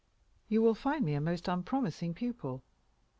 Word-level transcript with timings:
"You 0.49 0.63
will 0.63 0.73
find 0.73 1.05
me 1.05 1.13
a 1.13 1.21
most 1.21 1.47
unpromising 1.47 2.15
pupil." 2.15 2.63